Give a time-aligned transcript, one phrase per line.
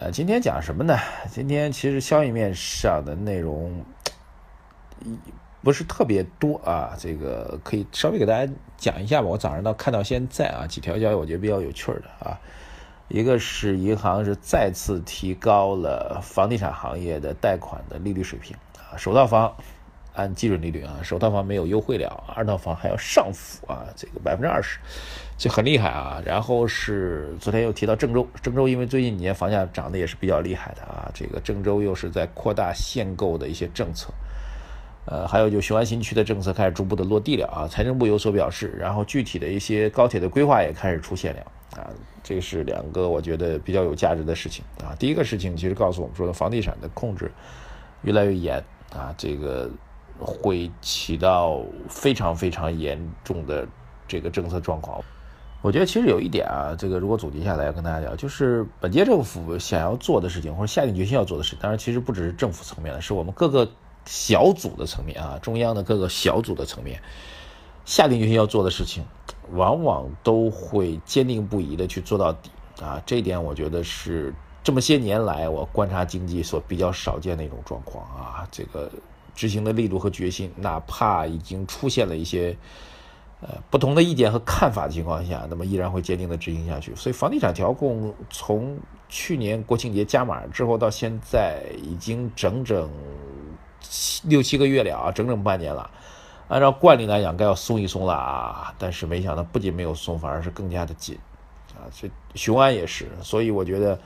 [0.00, 0.96] 呃，今天讲什么呢？
[1.30, 3.84] 今天其实消息面上的内容
[5.62, 9.28] 不是特别多啊，这个可以稍微给大家讲一下吧。
[9.28, 12.40] 我早上到看到现在啊，几条消息我觉得比较有趣的啊，
[13.08, 19.54] 一个是银行是再次提高了房地产行业的贷款的利率水平啊，首套房
[20.14, 24.78] 按基准利率啊，首套房没有优惠了，二套房还要上浮啊，这个百分之二十。
[25.38, 34.12] 就很厉害啊，然后是昨天又提到郑州，郑州因为最近几年房价涨得也是比较厉害的啊，这个郑州又是在扩大限购的一些政策，
[35.06, 41.40] 呃，还有就雄安新区的政策开始逐步的落地了啊，财政部有所表示，然后具体的一些高铁的规划也开始出现了
[41.80, 41.88] 啊，
[42.22, 44.94] 这是两个我觉得比较有价值的事情啊。
[44.98, 47.32] 第一个事情其实告诉我们说的房地产的控制
[48.02, 49.70] 越来越严啊，这个
[50.20, 53.66] 会起到非常非常严重的
[54.06, 55.00] 这个政策状况。
[55.62, 63.68] 我觉得其实有一点啊，这个如果总结下来要跟大家聊，就是本届政府想要做的事情，或者下定决心要做的事情，当然其实不只是政府层面的，是我们各个
[64.06, 66.98] 小组的层面啊，中央的各个小组的层面，
[67.84, 69.04] 下定决心要做的事情，
[69.52, 73.02] 往往都会坚定不移的去做到底啊。
[73.04, 74.34] 这一点我觉得是
[74.64, 78.48] 这么些年来我观察经济所比较少见的一种状况啊。
[78.50, 78.90] 这个
[79.34, 82.56] 执行的力度和决心，哪怕已经出现了一些。
[83.42, 86.94] 呃，不同的意见和看法的情况下，那么依然会坚定的执行下去。
[86.94, 88.78] 所以房地产调控从
[89.08, 92.90] 去年国庆节加码之后到现在，已经整整
[93.80, 95.90] 七六七个月了啊，整整半年了。
[96.48, 101.18] 按照惯例来讲，该要松一松了啊，但是没想到不仅没有松，反而是更加的紧
[101.70, 101.88] 啊。
[101.98, 103.98] 这雄安也是，所以我觉得。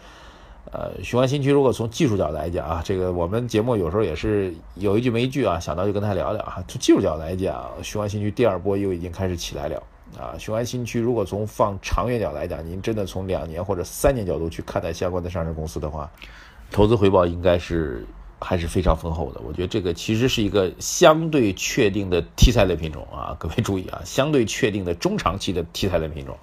[0.74, 6.64] 呃，雄安新区如果从技术角度来讲啊，这个我们节目有时候也是有一句没一句啊，想到就跟他聊聊啊。
[6.66, 9.80] 从技术角度来讲，雄安新区第二波又已经开始起来了
[10.18, 10.34] 啊。
[10.36, 16.10] 雄安新区如果从放长远角度来讲，您真的从两年或者三年角度去看待相关的上市公司的话，
[16.72, 18.04] 投资回报应该是
[18.40, 19.40] 还是非常丰厚的。
[19.46, 26.36] 我觉得这个其实是一个相对确定的题材类品种啊，各位注意啊，相对确定的中长期的题材类品种。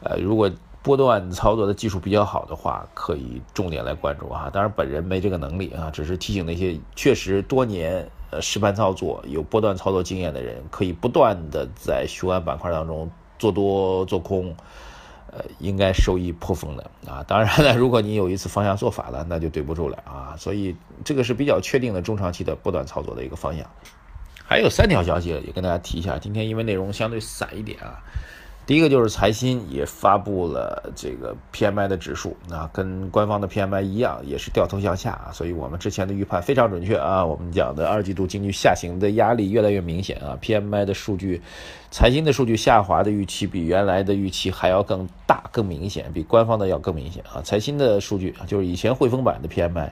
[0.00, 0.50] 呃，如果
[0.82, 4.50] 波段操作的技术比较好的话，可以重点来关注哈。
[4.52, 14.52] 当然，本人没这个能力啊，只是提醒那些确实多年呃实盘操作、有波段操作经验的人，可以不断的在雄安板块当中做多做空，
[15.30, 17.22] 呃，应该收益颇丰的啊。
[17.28, 20.34] 当然了，如果你有一次方向做反了，那就对不住了啊。
[20.36, 23.64] 所以这个是比较确定的中长期的波段操作的一个方向。
[24.44, 28.02] 还有三条消息也跟大家提一下，今天因为内容相对散一点啊。
[28.64, 37.24] 第一个就是财新也发布了这个 PMI 的指数，啊，跟官方的 PMI 一样，也是掉头向下，所以我们之前的预判非常准确啊。
[37.24, 41.42] 我们讲的二季度经济下行的压力越来越明显啊，PMI 的数据，
[41.90, 47.42] 财新的数据下滑的预期比原来的预期还要更大、更明显，比官方的要更明显啊。
[47.42, 49.90] 财新的数据就是以前汇丰版的 PMI，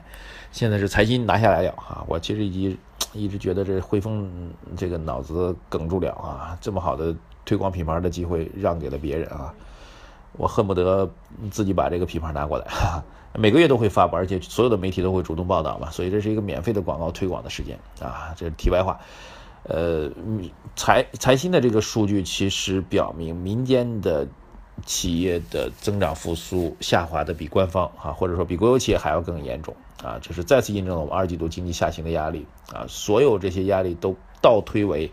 [0.53, 2.05] 现在是财新拿下来了啊。
[2.07, 2.77] 我其实一
[3.13, 7.15] 一直觉得这汇丰这个脑子梗住了啊，这么好的。
[7.43, 9.51] 推广品牌的机会让给了别人啊！
[10.33, 11.09] 我恨不得
[11.49, 12.67] 自己把这个品牌拿过来，
[13.33, 18.31] 每个月都会发布，而且所有的媒体都会主动报道嘛，所以这是一个免费的广告推广的时间啊！
[18.37, 18.99] 这是题外话。
[19.63, 20.07] 呃，
[20.75, 24.27] 财财新的这个数据其实表明，民间的
[24.85, 30.19] 企业的增长复苏下滑的比官方啊，或者说比国有企业还要更严重啊！
[30.21, 32.85] 这是再次印证了我们二季度经济下行的压力啊！
[32.87, 35.11] 所有这些压力都倒推为。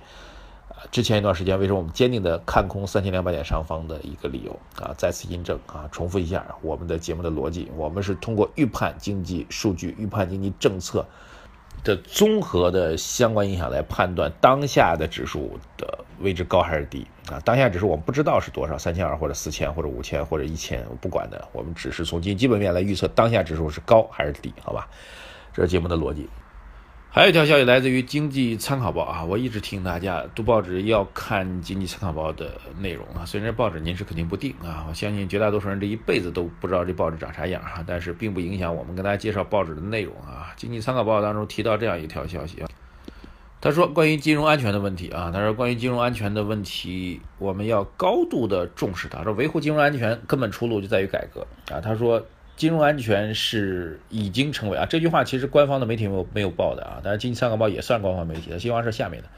[0.92, 11.04] 之前一段时间，为什么我们坚定的看空三千两百点上方的一个理由啊，再次印证啊，重复一下我们的节目的逻辑，我们是通过预判经济数据、预判经济政策
[11.82, 17.40] 的综合的相关影响来判断当下的指数的位置高还是低啊。
[17.44, 24.88] 当下指数我们不知道是多少，三千二或者四千或者五千或者一千，我不管的，我们只是从基本面来预测当下指数是高还是低，好吧？
[25.52, 26.28] 这是节目的逻辑。
[27.10, 33.24] 还有一条消息来自于《经济参考报》啊，我一直提醒大家读报纸要看《经济参考报》的内容啊。
[33.24, 40.52] 虽然报纸您是肯定不定啊，我相信绝大多数人这一辈子都不知道这报纸长啥样啊，但是并不影响我们跟大家介绍报纸的内容啊。
[40.60, 42.68] 《经济参考报》当中提到这样一条消息啊，
[43.60, 51.80] 他说关于金融安全的问题啊，他说关于金融安全的问题，我们要高度的重视它，说维护金融安全根本出路就在于改革啊。
[51.80, 52.24] 他说。
[52.58, 59.28] 金融安全是已经成为啊，这句话其实官方的媒体没有没有报的啊，但是经济参考报也算官方媒体的，新华社下面的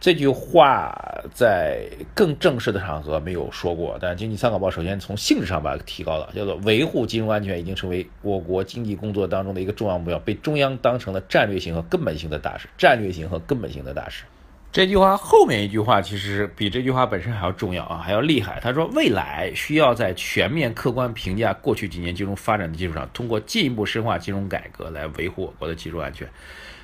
[0.00, 0.96] 这句话
[1.34, 1.82] 在
[2.14, 14.22] 更正式的场合没有说过，但经济参考报首先从性质上把它提高了，叫做维护金融安全已经成为我国经济工作当中的一个重要目标，被中央当成了战略性和根本性的大事，战略性和根本性的大事。
[14.70, 18.60] 这句话后面一句话其实比这句话本身还要重要啊，还要厉害。
[18.62, 26.28] 他说，未来需要在全面客观评价过去几年金融发展的基础上，通过进一步深化金融改革来维护我国的金融安全。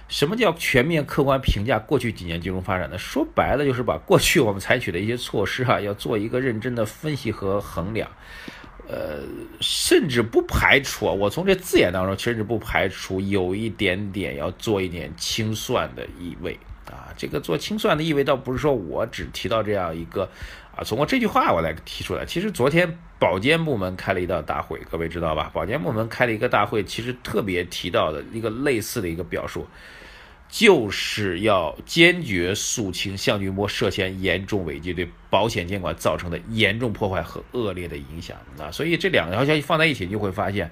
[0.08, 2.98] 什么叫全面客观评价过去几年金融发展呢？
[2.98, 8.10] 说白了就是把过去我们采取的一些措施啊，要做一个认真的分析和衡量。
[8.86, 9.22] 呃，
[9.60, 16.58] 甚至不排除啊，我从这字眼当中，甚至不排除有一点点要做一点清算的意味。
[17.16, 20.28] 这个做清算的意味倒不是说我只提到这样一个，
[20.76, 22.24] 啊，从我这句话我来提出来。
[22.24, 25.50] 其实昨天保监部门开了一道大会，各位知道吧？
[25.54, 29.66] 保监部门开了一个大会，其实特别提到的一个类似的一个表述，
[30.48, 38.36] 就是要坚决肃清项俊波涉嫌严重违纪对保险监管造成的严重破坏和恶劣的影响。
[38.58, 40.70] 啊，所以这两条消息放在一起，就会发现，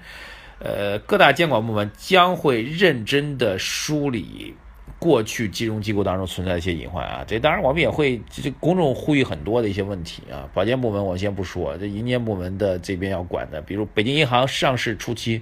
[0.59, 4.53] 呃，各大监管部门将会认真的梳理。
[4.99, 10.47] 过去金融机构当中存在一些隐患啊，这当然我们也会，这公众呼吁很多的一些问题啊。
[10.53, 15.41] 保监部门我先不说，这银监部门的这边要管的，比如北京银行上市初期，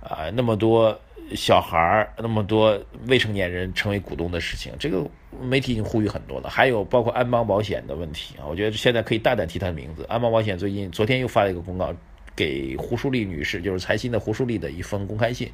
[0.00, 0.98] 啊，那么多
[1.34, 5.06] 小孩儿，那么多未成年人成为股东的事情，这个
[5.42, 6.48] 媒体已经呼吁很多了。
[6.48, 10.06] 还有包括安邦保险的问题啊，我觉得现在可以大胆提他的名字。
[10.08, 11.92] 安邦保险最近昨天又发了一个公告，
[12.34, 15.50] 给胡淑丽女士，就是财新的胡淑丽的一封公开信。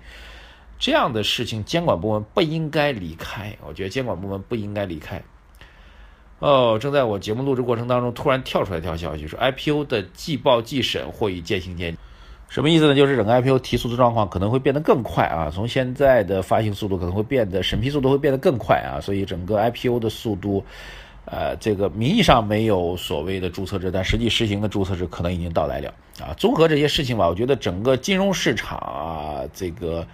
[0.82, 3.56] 这样的事情，监管部门不应该离开。
[3.64, 5.22] 我觉得监管部门不应该离开。
[6.40, 11.96] 哦，正在我节目录制过程当中，突然跳出来一条消息，说 IPO 的季报季审或已渐行渐，
[12.48, 12.96] 什么意思呢？
[12.96, 20.64] 就是整个 IPO 提速的状况可能会变得更快啊，从现在的发行速度可能会变得审批速度会变得更快啊，所以整个 IPO 的速度，
[21.26, 26.34] 呃，这个名义上没有所谓的注册制，但实际实行的注册制可能已经到来了啊。
[26.36, 30.04] 综合这些事情吧，我觉得整个金融市场啊，这个。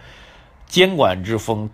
[0.68, 1.68] 监管之风，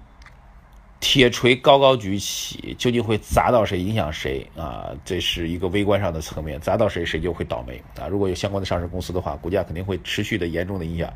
[1.00, 4.90] 铁锤高高举起，究竟会砸到谁，影响谁啊？
[5.04, 8.06] 这是一个微观上的层面，砸到谁，谁就会倒霉啊！
[8.06, 11.12] 如果有相关的上市公司的话，股价肯定会持续的严重的影响。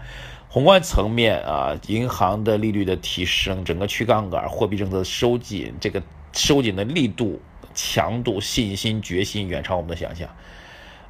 [0.48, 6.02] 宏观层面啊，银行的利率的提升，整个去杠杆，货币政策的收紧，这个
[6.32, 7.40] 收紧的力度、
[7.74, 10.28] 强度、信心、决心，远超我们的想象。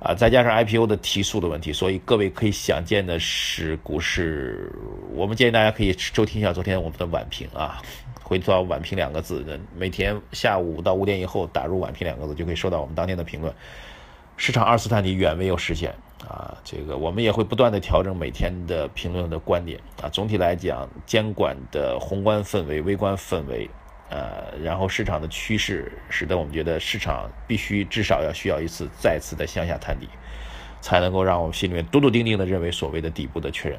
[0.01, 4.73] 啊，再加上 IPO 的提速的问题，所以各位可以想见的是，股市，
[5.13, 7.83] 我们建议大家可以收听一下昨天我们的晚评啊，
[8.23, 9.45] 回到晚评两个字，
[9.77, 13.53] 每天下午到五点以后打入晚评两个字，就可以收到我们当天的评论。
[14.37, 15.93] 市场二次探底远未有实现
[16.29, 20.09] 啊，这个我们也会不断的调整每天的评论的观点啊。
[20.11, 23.69] 总体来讲，监管的宏观氛围、微观氛围。
[24.11, 30.09] 呃，然后市场的趋势使得我们觉得市场必须至少要需要一次再次的向下探底，
[30.81, 33.79] 才能够让我们心里面笃笃定定的认为所谓的底部的确认。